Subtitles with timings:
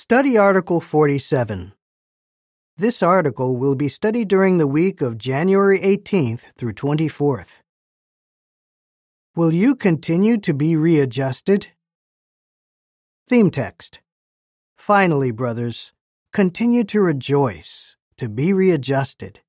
[0.00, 1.72] Study Article 47.
[2.76, 7.62] This article will be studied during the week of January 18th through 24th.
[9.34, 11.72] Will you continue to be readjusted?
[13.28, 13.98] Theme text.
[14.76, 15.92] Finally, brothers,
[16.32, 19.40] continue to rejoice, to be readjusted.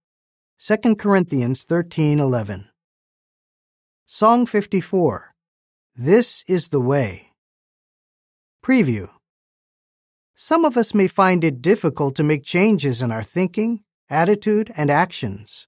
[0.57, 2.69] 2 Corinthians 13:11.
[4.07, 5.35] Song 54.
[5.95, 7.33] This is the way.
[8.65, 9.09] Preview.
[10.41, 14.89] Some of us may find it difficult to make changes in our thinking, attitude, and
[14.89, 15.67] actions.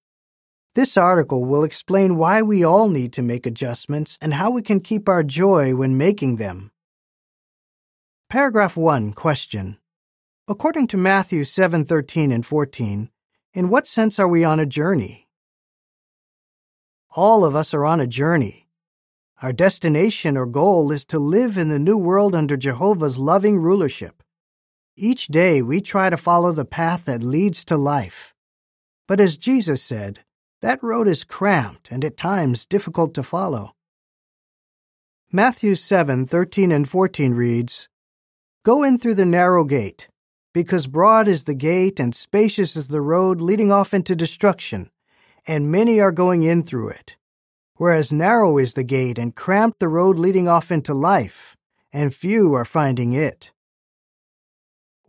[0.76, 4.80] This article will explain why we all need to make adjustments and how we can
[4.80, 6.72] keep our joy when making them.
[8.30, 9.76] Paragraph 1 Question.
[10.48, 13.10] According to Matthew 7:13 and 14,
[13.54, 15.28] in what sense are we on a journey?
[17.10, 18.70] All of us are on a journey.
[19.42, 24.21] Our destination or goal is to live in the new world under Jehovah's loving rulership.
[24.98, 28.34] Each day we try to follow the path that leads to life.
[29.08, 30.26] But as Jesus said,
[30.62, 33.72] that road is cramped and at times difficult to follow.
[35.32, 37.88] Matthew 7:13 and 14 reads,
[38.64, 40.10] Go in through the narrow gate,
[40.54, 44.92] because broad is the gate and spacious is the road leading off into destruction,
[45.48, 47.16] and many are going in through it.
[47.76, 51.56] Whereas narrow is the gate and cramped the road leading off into life,
[51.94, 53.52] and few are finding it.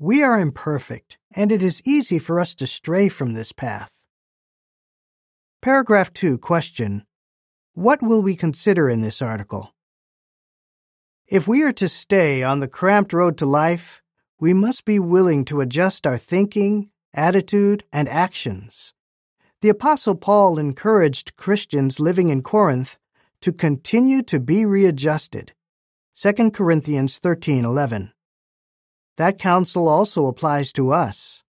[0.04, 4.08] We are imperfect, and it is easy for us to stray from this path.
[5.60, 7.04] Paragraph 2 Question
[7.74, 9.76] What will we consider in this article?
[11.28, 14.02] If we are to stay on the cramped road to life,
[14.40, 18.94] we must be willing to adjust our thinking, attitude, and actions.
[19.60, 22.98] The Apostle Paul encouraged Christians living in Corinth
[23.40, 25.52] to continue to be readjusted.
[26.16, 28.10] 2 Corinthians 13:11.
[29.16, 31.44] That counsel also applies to us.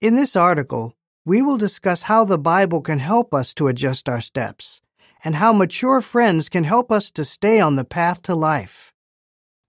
[0.00, 4.20] In this article, we will discuss how the Bible can help us to adjust our
[4.20, 4.80] steps
[5.24, 8.92] and how mature friends can help us to stay on the path to life.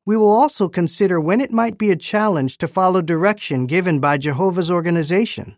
[0.05, 4.17] We will also consider when it might be a challenge to follow direction given by
[4.17, 5.55] Jehovah's organization.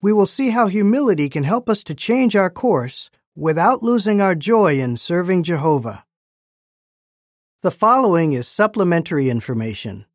[0.00, 4.34] We will see how humility can help us to change our course without losing our
[4.34, 6.06] joy in serving Jehovah.
[7.60, 10.06] The following is supplementary information.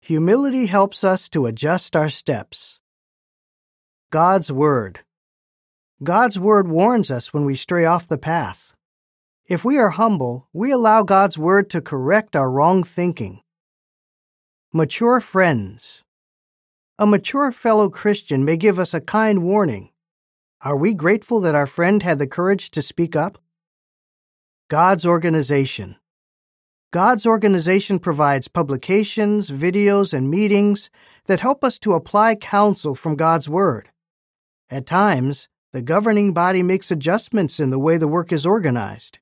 [0.00, 2.80] Humility helps us to adjust our steps.
[4.10, 5.00] God's Word.
[6.02, 8.74] God's Word warns us when we stray off the path.
[9.46, 13.42] If we are humble, we allow God's Word to correct our wrong thinking.
[14.72, 16.04] Mature friends.
[16.98, 19.90] A mature fellow Christian may give us a kind warning.
[20.62, 23.38] Are we grateful that our friend had the courage to speak up?
[24.68, 25.96] God's organization.
[26.90, 30.88] God's organization provides publications, videos, and meetings
[31.26, 33.90] that help us to apply counsel from God's Word.
[34.70, 39.18] At times, the governing body makes adjustments in the way the work is organized.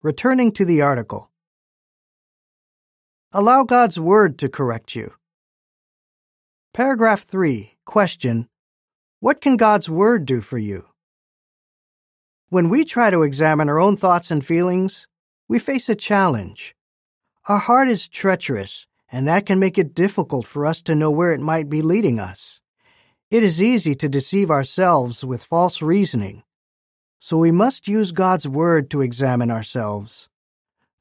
[0.00, 1.28] Returning to the article.
[3.32, 5.14] Allow God's Word to correct you.
[6.72, 7.78] Paragraph 3.
[7.84, 8.48] Question.
[9.18, 10.86] What can God's Word do for you?
[12.48, 15.08] When we try to examine our own thoughts and feelings,
[15.48, 16.76] we face a challenge.
[17.48, 21.32] Our heart is treacherous, and that can make it difficult for us to know where
[21.32, 22.60] it might be leading us.
[23.30, 26.42] It is easy to deceive ourselves with false reasoning
[27.20, 30.28] so we must use God's Word to examine ourselves.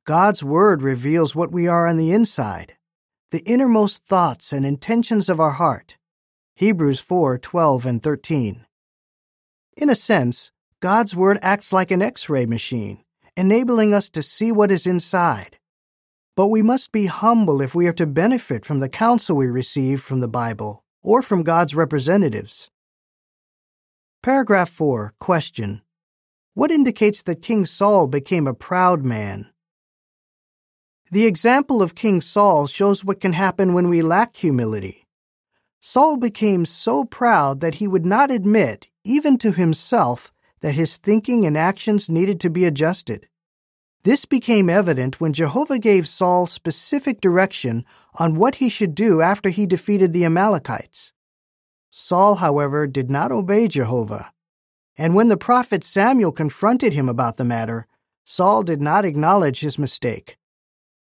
[0.05, 2.75] God's Word reveals what we are on the inside,
[3.31, 5.97] the innermost thoughts and intentions of our heart.
[6.55, 8.65] Hebrews 4 12 and 13.
[9.75, 13.03] In a sense, God's Word acts like an X ray machine,
[13.37, 15.57] enabling us to see what is inside.
[16.35, 20.01] But we must be humble if we are to benefit from the counsel we receive
[20.01, 22.69] from the Bible or from God's representatives.
[24.21, 25.81] Paragraph 4 Question
[26.57, 29.45] what indicates that King Saul became a proud man?
[31.11, 35.05] The example of King Saul shows what can happen when we lack humility.
[35.79, 41.45] Saul became so proud that he would not admit, even to himself, that his thinking
[41.45, 43.27] and actions needed to be adjusted.
[44.07, 47.83] This became evident when Jehovah gave Saul specific direction
[48.15, 51.11] on what he should do after he defeated the Amalekites.
[51.91, 54.31] Saul, however, did not obey Jehovah.
[54.95, 57.85] And when the prophet Samuel confronted him about the matter,
[58.23, 60.37] Saul did not acknowledge his mistake.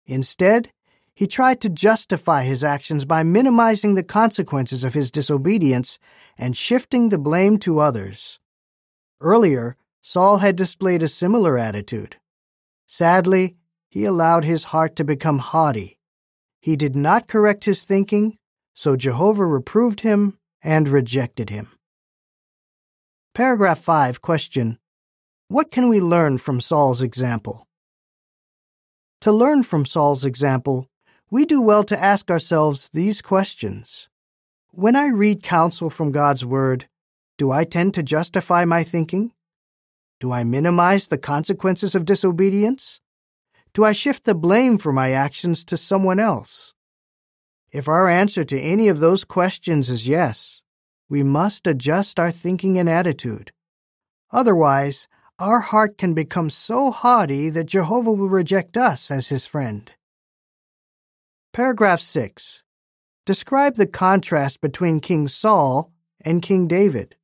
[0.06, 0.72] Instead,
[1.14, 5.98] he tried to justify his actions by minimizing the consequences of his disobedience
[6.38, 8.40] and shifting the blame to others.
[9.20, 12.16] Earlier, Saul had displayed a similar attitude.
[12.86, 13.56] Sadly,
[13.88, 15.98] he allowed his heart to become haughty.
[16.60, 18.38] He did not correct his thinking,
[18.74, 21.68] so Jehovah reproved him and rejected him.
[23.34, 24.78] Paragraph 5 Question
[25.48, 27.68] What can we learn from Saul's example?
[29.20, 30.88] To learn from Saul's example,
[31.30, 34.08] we do well to ask ourselves these questions.
[34.70, 36.88] When I read counsel from God's Word,
[37.38, 39.32] do I tend to justify my thinking?
[40.24, 42.98] Do I minimize the consequences of disobedience?
[43.74, 46.74] Do I shift the blame for my actions to someone else?
[47.70, 50.62] If our answer to any of those questions is yes,
[51.10, 53.52] we must adjust our thinking and attitude.
[54.30, 59.92] Otherwise, our heart can become so haughty that Jehovah will reject us as his friend.
[61.52, 62.62] Paragraph 6.
[63.26, 65.92] Describe the contrast between King Saul
[66.24, 67.14] and King David.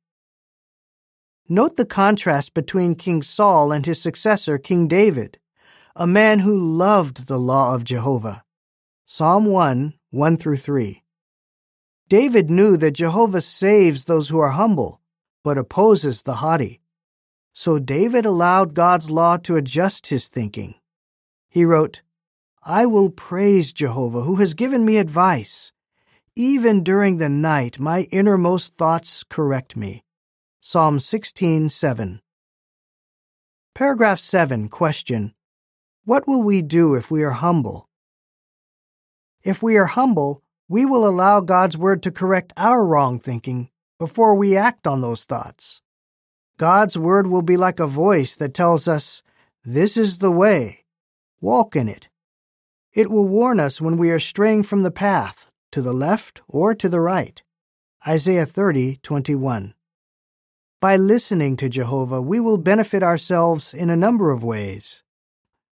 [1.49, 5.39] Note the contrast between King Saul and his successor, King David,
[5.95, 8.43] a man who loved the law of Jehovah.
[9.05, 11.03] Psalm 1 1 through 3.
[12.07, 15.01] David knew that Jehovah saves those who are humble,
[15.43, 16.81] but opposes the haughty.
[17.53, 20.75] So David allowed God's law to adjust his thinking.
[21.49, 22.01] He wrote,
[22.63, 25.73] I will praise Jehovah who has given me advice.
[26.35, 30.03] Even during the night, my innermost thoughts correct me.
[30.63, 32.21] Psalm 16:7.
[33.73, 35.33] Paragraph 7 Question
[36.05, 37.89] What will we do if we are humble?
[39.41, 44.35] If we are humble, we will allow God's word to correct our wrong thinking before
[44.35, 45.81] we act on those thoughts.
[46.57, 49.23] God's word will be like a voice that tells us,
[49.63, 50.85] This is the way.
[51.39, 52.07] Walk in it.
[52.93, 56.75] It will warn us when we are straying from the path, to the left or
[56.75, 57.41] to the right.
[58.07, 59.73] Isaiah 30:21.
[60.81, 65.03] By listening to Jehovah, we will benefit ourselves in a number of ways.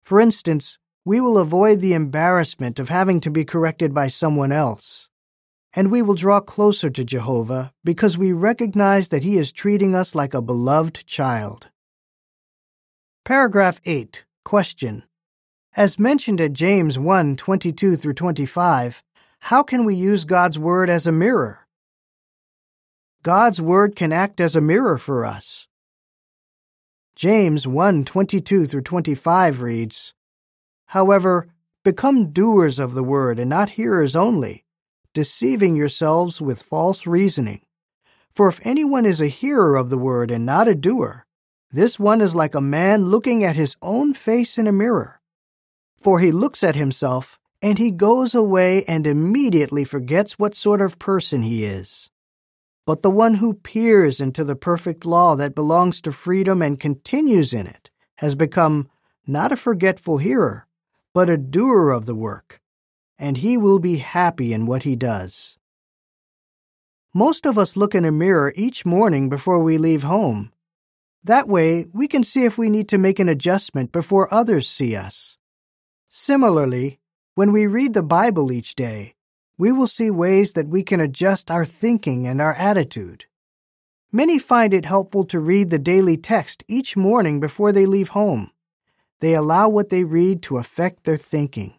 [0.02, 5.08] For instance, we will avoid the embarrassment of having to be corrected by someone else.
[5.72, 10.14] And we will draw closer to Jehovah because we recognize that He is treating us
[10.14, 11.68] like a beloved child.
[13.24, 14.26] Paragraph 8.
[14.44, 15.04] Question.
[15.74, 19.02] As mentioned at James 1 22 through 25,
[19.40, 21.67] how can we use God's Word as a mirror?
[23.22, 25.66] God's word can act as a mirror for us.
[27.16, 30.14] James 1:22 through 25 reads,
[30.86, 31.48] However,
[31.82, 34.64] become doers of the word and not hearers only,
[35.14, 37.62] deceiving yourselves with false reasoning.
[38.30, 41.26] For if anyone is a hearer of the word and not a doer,
[41.72, 45.20] this one is like a man looking at his own face in a mirror.
[46.00, 51.00] For he looks at himself, and he goes away and immediately forgets what sort of
[51.00, 52.10] person he is.
[52.88, 57.52] But the one who peers into the perfect law that belongs to freedom and continues
[57.52, 58.88] in it has become
[59.26, 60.66] not a forgetful hearer,
[61.12, 62.62] but a doer of the work,
[63.18, 65.58] and he will be happy in what he does.
[67.12, 70.50] Most of us look in a mirror each morning before we leave home.
[71.22, 74.96] That way, we can see if we need to make an adjustment before others see
[74.96, 75.36] us.
[76.08, 77.00] Similarly,
[77.34, 79.14] when we read the Bible each day,
[79.58, 83.26] we will see ways that we can adjust our thinking and our attitude.
[84.12, 88.52] Many find it helpful to read the daily text each morning before they leave home.
[89.20, 91.74] They allow what they read to affect their thinking.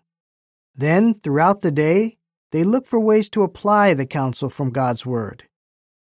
[0.76, 2.18] Then, throughout the day,
[2.52, 5.46] they look for ways to apply the counsel from God's Word.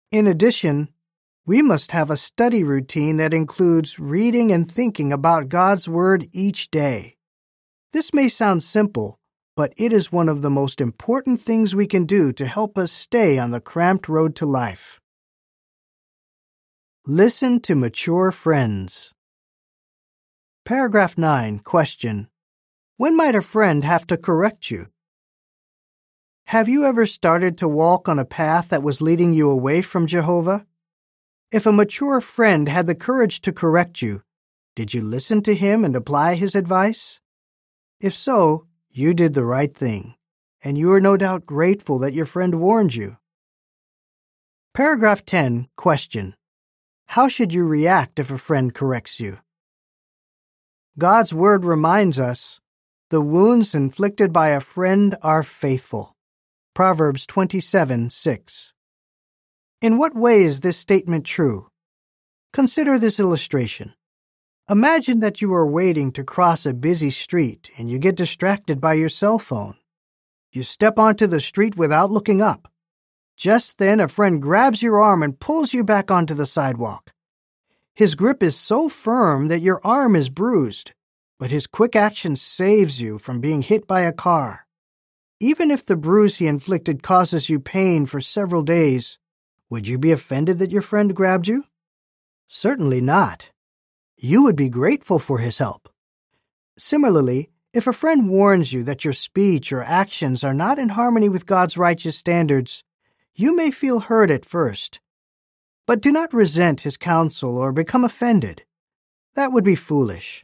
[0.09, 0.89] In addition,
[1.45, 6.71] we must have a study routine that includes reading and thinking about God's Word each
[6.71, 7.17] day.
[7.91, 9.19] This may sound simple,
[9.57, 12.91] but it is one of the most important things we can do to help us
[12.91, 15.01] stay on the cramped road to life.
[17.07, 19.15] Listen to mature friends.
[20.63, 21.57] Paragraph 9.
[21.59, 22.27] Question.
[22.97, 24.89] When might a friend have to correct you?
[26.45, 30.05] Have you ever started to walk on a path that was leading you away from
[30.05, 30.67] Jehovah?
[31.51, 34.21] If a mature friend had the courage to correct you,
[34.75, 37.19] did you listen to him and apply his advice?
[37.99, 38.66] If so,
[38.97, 40.15] you did the right thing,
[40.63, 43.17] and you are no doubt grateful that your friend warned you.
[44.73, 45.67] Paragraph 10.
[45.75, 46.35] Question.
[47.07, 49.37] How should you react if a friend corrects you?
[50.97, 52.59] God's Word reminds us
[53.09, 56.15] the wounds inflicted by a friend are faithful.
[56.73, 58.73] Proverbs 27 6.
[59.79, 61.67] In what way is this statement true?
[62.51, 63.93] Consider this illustration.
[64.69, 68.95] Imagine that you are waiting to cross a busy street and you get distracted by
[68.95, 69.75] your cell phone.
[70.51, 72.69] You step onto the street without looking up.
[73.37, 77.13] Just then, a friend grabs your arm and pulls you back onto the sidewalk.
[77.95, 80.91] His grip is so firm that your arm is bruised,
[81.39, 84.67] but his quick action saves you from being hit by a car.
[85.39, 89.17] Even if the bruise he inflicted causes you pain for several days,
[89.69, 91.63] would you be offended that your friend grabbed you?
[92.49, 93.51] Certainly not.
[94.19, 95.89] You would be grateful for his help.
[96.75, 101.29] Similarly, if a friend warns you that your speech or actions are not in harmony
[101.29, 102.83] with God's righteous standards,
[103.35, 104.99] you may feel hurt at first.
[105.85, 108.63] But do not resent his counsel or become offended.
[109.35, 110.43] That would be foolish.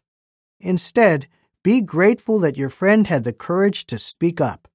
[0.59, 1.27] Instead,
[1.63, 4.67] be grateful that your friend had the courage to speak up.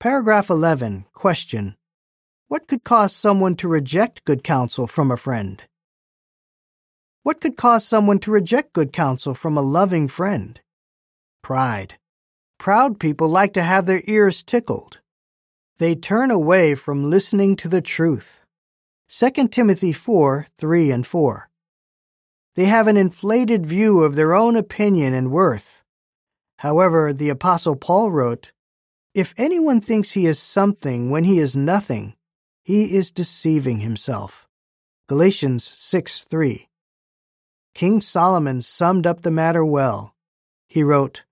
[0.00, 1.04] Paragraph 11.
[1.12, 1.76] Question.
[2.48, 5.62] What could cause someone to reject good counsel from a friend?
[7.24, 10.60] What could cause someone to reject good counsel from a loving friend?
[11.42, 11.94] Pride.
[12.58, 15.00] Proud people like to have their ears tickled.
[15.78, 18.42] They turn away from listening to the truth.
[19.08, 21.48] 2 Timothy 4 3 and 4.
[22.56, 25.82] They have an inflated view of their own opinion and worth.
[26.58, 28.52] However, the Apostle Paul wrote,
[29.14, 32.16] If anyone thinks he is something when he is nothing,
[32.62, 34.46] he is deceiving himself.
[35.08, 36.68] Galatians 6 3.
[37.74, 40.14] King Solomon summed up the matter well.
[40.68, 41.24] He wrote,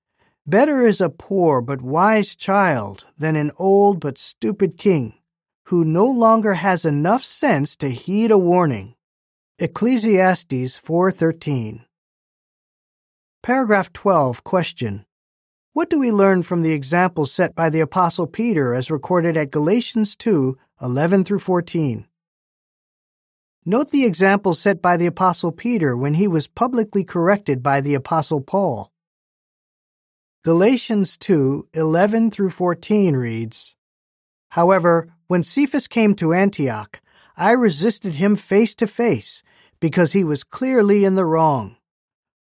[0.44, 5.14] Better is a poor but wise child than an old but stupid king,
[5.66, 8.96] who no longer has enough sense to heed a warning.
[9.60, 11.84] Ecclesiastes 4:13.
[13.40, 15.06] Paragraph 12 question.
[15.74, 19.52] What do we learn from the example set by the apostle Peter as recorded at
[19.52, 22.08] Galatians 2:11 through 14?
[23.64, 27.94] Note the example set by the apostle Peter when he was publicly corrected by the
[27.94, 28.90] apostle Paul.
[30.42, 33.76] Galatians 2:11 through 14 reads,
[34.48, 37.00] However, when Cephas came to Antioch,
[37.36, 39.44] I resisted him face to face
[39.78, 41.76] because he was clearly in the wrong.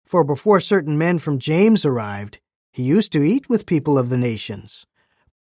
[0.05, 4.19] For before certain men from James arrived, he used to eat with people of the
[4.19, 4.87] nations.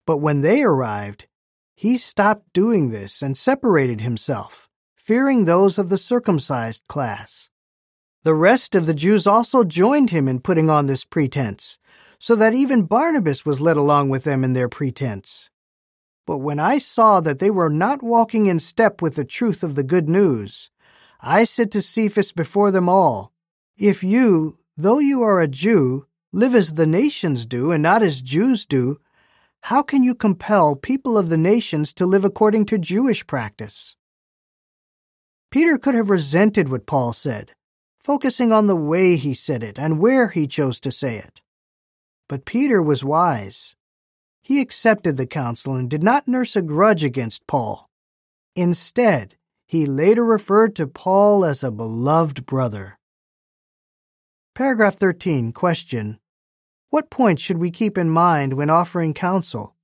[0.06, 1.26] But when they arrived,
[1.74, 4.70] he stopped doing this and separated himself,
[5.06, 7.48] fearing those of the circumcised class.
[8.24, 11.78] The rest of the Jews also joined him in putting on this pretense,
[12.18, 15.48] so that even Barnabas was led along with them in their pretense.
[16.26, 19.76] But when I saw that they were not walking in step with the truth of
[19.76, 20.72] the good news,
[21.20, 23.32] I said to Cephas before them all,
[23.76, 28.20] If you, though you are a Jew, live as the nations do and not as
[28.22, 28.98] Jews do,
[29.60, 33.94] how can you compel people of the nations to live according to Jewish practice?
[35.56, 37.52] Peter could have resented what Paul said,
[38.04, 41.40] focusing on the way he said it and where he chose to say it.
[42.28, 43.74] But Peter was wise.
[44.42, 47.88] He accepted the counsel and did not nurse a grudge against Paul.
[48.54, 49.36] Instead,
[49.66, 52.98] he later referred to Paul as a beloved brother.
[54.54, 55.52] Paragraph 13.
[55.52, 56.18] Question.
[56.90, 59.74] What points should we keep in mind when offering counsel?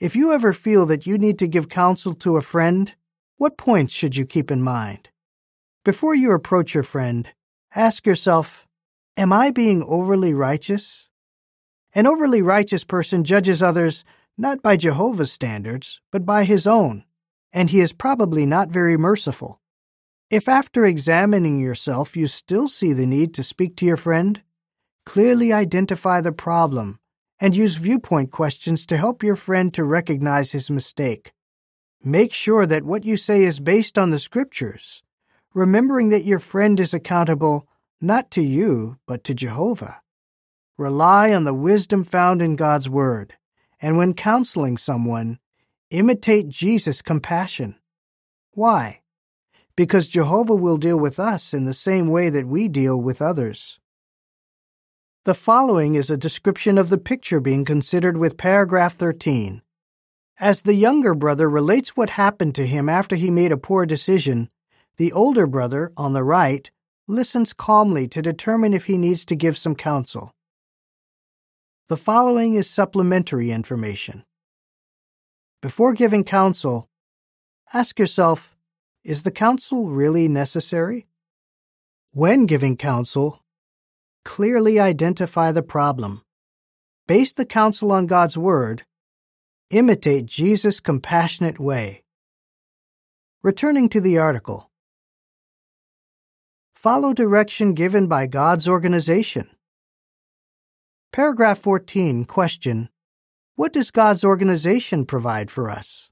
[0.00, 2.92] If you ever feel that you need to give counsel to a friend,
[3.36, 5.08] what points should you keep in mind?
[5.84, 7.32] Before you approach your friend,
[7.74, 8.66] ask yourself,
[9.16, 11.08] Am I being overly righteous?
[11.94, 14.04] An overly righteous person judges others
[14.36, 17.04] not by Jehovah's standards, but by his own
[17.56, 19.62] and he is probably not very merciful.
[20.28, 24.42] If after examining yourself you still see the need to speak to your friend,
[25.06, 26.98] clearly identify the problem
[27.40, 31.32] and use viewpoint questions to help your friend to recognize his mistake.
[32.08, 35.02] Make sure that what you say is based on the scriptures,
[35.52, 37.66] remembering that your friend is accountable
[38.00, 40.02] not to you, but to Jehovah.
[40.78, 43.34] Rely on the wisdom found in God's Word,
[43.82, 45.40] and when counseling someone,
[45.90, 47.74] Imitate Jesus' compassion.
[48.52, 49.00] Why?
[49.74, 53.80] Because Jehovah will deal with us in the same way that we deal with others.
[55.24, 59.62] The following is a description of the picture being considered with paragraph 13.
[60.38, 64.50] As the younger brother relates what happened to him after he made a poor decision,
[64.96, 66.70] the older brother, on the right,
[67.08, 70.34] listens calmly to determine if he needs to give some counsel.
[71.88, 74.24] The following is supplementary information.
[75.62, 76.88] Before giving counsel,
[77.72, 78.56] ask yourself
[79.04, 81.06] is the counsel really necessary?
[82.12, 83.44] When giving counsel,
[84.24, 86.22] clearly identify the problem.
[87.06, 88.85] Base the counsel on God's Word.
[89.70, 92.04] Imitate Jesus' compassionate way.
[93.42, 94.70] Returning to the article.
[96.74, 99.50] Follow direction given by God's organization.
[101.12, 102.90] Paragraph 14, question
[103.56, 106.10] what does God's organization provide for us?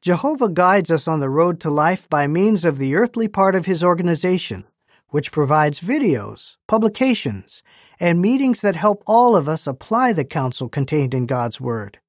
[0.00, 3.66] Jehovah guides us on the road to life by means of the earthly part of
[3.66, 4.64] his organization,
[5.10, 7.62] which provides videos, publications,
[7.98, 12.00] and meetings that help all of us apply the counsel contained in God's Word.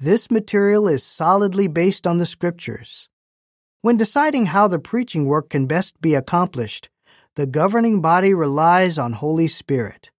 [0.00, 3.08] This material is solidly based on the Scriptures.
[3.82, 6.88] When deciding how the preaching work can best be accomplished,
[7.36, 10.10] the governing body relies on Holy Spirit.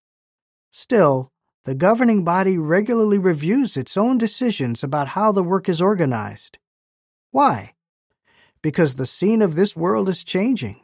[0.71, 1.31] Still,
[1.63, 6.59] the governing body regularly reviews its own decisions about how the work is organized.
[7.31, 7.73] Why?
[8.61, 10.81] Because the scene of this world is changing,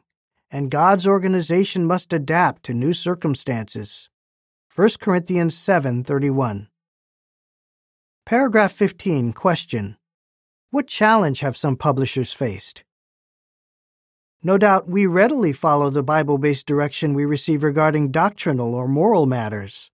[0.52, 4.10] and God's organization must adapt to new circumstances.
[4.76, 6.68] 1 Corinthians 7:31.
[8.26, 9.98] Paragraph 15 question
[10.70, 12.84] What challenge have some publishers faced?
[14.44, 19.26] No doubt we readily follow the Bible based direction we receive regarding doctrinal or moral
[19.26, 19.92] matters.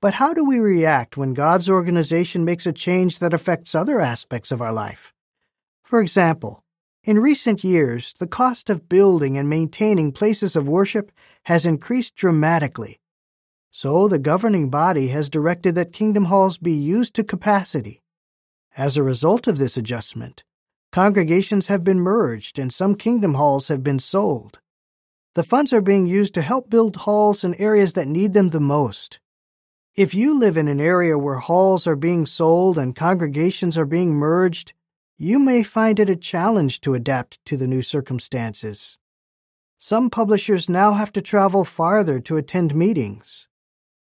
[0.00, 4.50] But how do we react when God's organization makes a change that affects other aspects
[4.50, 5.12] of our life?
[5.82, 6.62] For example,
[7.04, 11.12] in recent years, the cost of building and maintaining places of worship
[11.44, 13.00] has increased dramatically.
[13.70, 18.02] So the governing body has directed that kingdom halls be used to capacity.
[18.76, 20.44] As a result of this adjustment,
[20.92, 24.58] congregations have been merged and some kingdom halls have been sold.
[25.34, 28.60] The funds are being used to help build halls in areas that need them the
[28.60, 29.20] most.
[29.94, 34.14] If you live in an area where halls are being sold and congregations are being
[34.14, 34.72] merged,
[35.20, 38.98] you may find it a challenge to adapt to the new circumstances.
[39.80, 43.48] Some publishers now have to travel farther to attend meetings.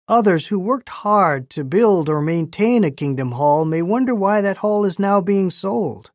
[0.07, 4.57] Others who worked hard to build or maintain a Kingdom Hall may wonder why that
[4.57, 6.11] hall is now being sold.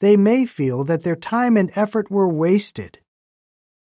[0.00, 3.00] They may feel that their time and effort were wasted.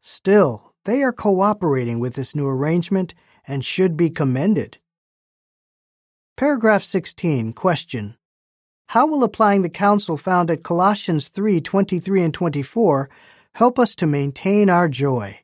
[0.04, 3.16] Still, they are cooperating with this new arrangement
[3.48, 4.78] and should be commended.
[6.36, 7.54] Paragraph 16.
[7.54, 8.18] Question.
[8.92, 13.10] How will applying the counsel found at Colossians 3 23 and 24
[13.56, 15.42] help us to maintain our joy?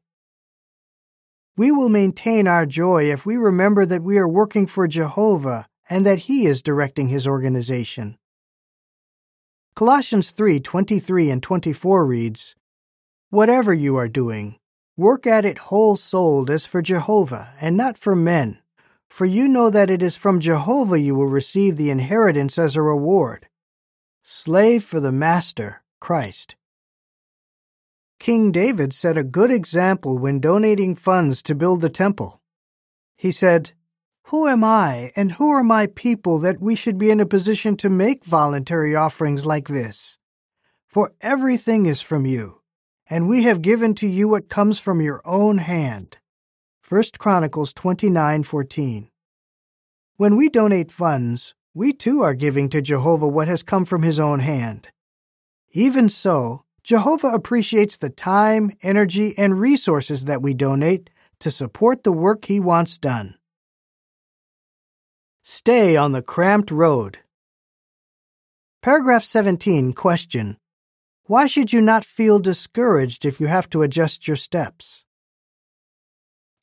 [1.58, 6.06] We will maintain our joy if we remember that we are working for Jehovah and
[6.06, 8.18] that He is directing His organization.
[9.76, 12.56] Colossians 3 23 and 24 reads,
[13.30, 14.58] Whatever you are doing,
[14.96, 18.60] work at it whole souled as for Jehovah and not for men
[19.14, 22.82] for you know that it is from Jehovah you will receive the inheritance as a
[22.82, 23.48] reward.
[24.24, 26.56] Slave for the Master, Christ.
[28.20, 32.42] King David set a good example when donating funds to build the temple.
[33.16, 33.74] He said,
[34.30, 37.78] Who am I and who are my people that we should be in a position
[37.78, 40.18] to make voluntary offerings like this?
[40.88, 42.62] For everything is from you,
[43.08, 46.18] and we have given to you what comes from your own hand.
[46.94, 49.10] 1 Chronicles 29:14.
[50.18, 54.20] When we donate funds, we too are giving to Jehovah what has come from his
[54.20, 54.90] own hand.
[55.72, 62.12] Even so, Jehovah appreciates the time, energy, and resources that we donate to support the
[62.12, 63.40] work he wants done.
[65.42, 67.18] Stay on the cramped road.
[68.84, 70.58] Paragraph 17 question.
[71.24, 75.06] Why should you not feel discouraged if you have to adjust your steps?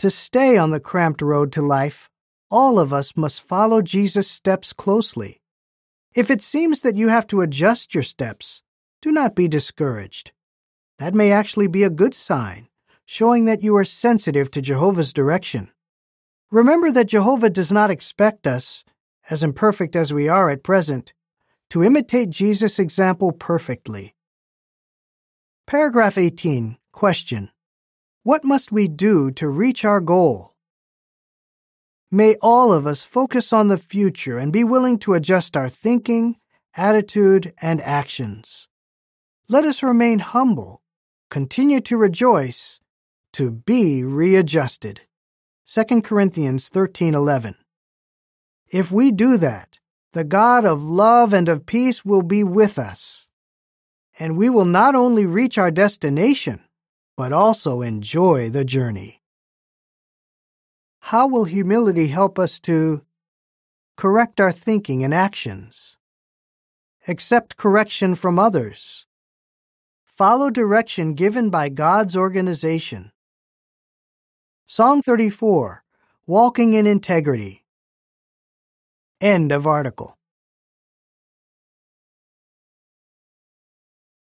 [0.01, 2.09] To stay on the cramped road to life,
[2.51, 5.43] all of us must follow Jesus' steps closely.
[6.15, 8.63] If it seems that you have to adjust your steps,
[9.03, 10.33] do not be discouraged.
[10.99, 12.69] That may actually be a good sign,
[13.05, 15.71] showing that you are sensitive to Jehovah's direction.
[16.51, 18.87] Remember that Jehovah does not expect us,
[19.29, 21.13] as imperfect as we are at present,
[21.69, 24.15] to imitate Jesus' example perfectly.
[25.67, 26.79] Paragraph 18.
[26.91, 27.51] Question.
[28.23, 30.55] What must we do to reach our goal?
[32.11, 36.37] May all of us focus on the future and be willing to adjust our thinking,
[36.77, 38.69] attitude, and actions.
[39.49, 40.83] Let us remain humble,
[41.31, 42.81] continue to rejoice,
[43.33, 45.01] to be readjusted.
[45.65, 47.55] 2 Corinthians 13:11.
[48.69, 49.79] If we do that,
[50.13, 53.29] the God of love and of peace will be with us.
[54.19, 56.61] And we will not only reach our destination,
[57.21, 59.21] but also enjoy the journey.
[61.01, 63.03] How will humility help us to
[63.95, 65.99] correct our thinking and actions?
[67.07, 69.05] Accept correction from others.
[70.07, 73.13] Follow direction given by God's organization.
[74.65, 75.85] Song 34
[76.27, 77.67] Walking in Integrity.
[79.21, 80.17] End of article.